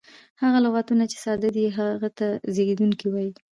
هغه 0.41 0.57
لغتونه، 0.65 1.03
چي 1.11 1.17
ساده 1.25 1.49
دي 1.55 1.65
هغه 1.77 2.09
ته 2.17 2.27
زېږوونکی 2.55 3.07
وایي. 3.09 3.31